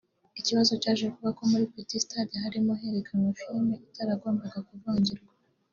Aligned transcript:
Ikibazo 0.39 0.73
cyaje 0.81 1.05
kuba 1.13 1.29
ko 1.37 1.41
muri 1.51 1.65
petit 1.71 2.01
stade 2.03 2.35
harimo 2.43 2.71
herekanwa 2.81 3.29
filimi 3.39 3.75
itaragombaga 3.87 4.59
kuvangirwa 4.67 5.31